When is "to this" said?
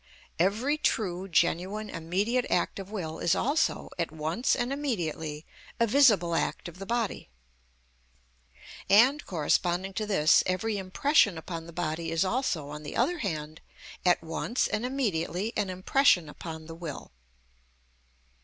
9.93-10.41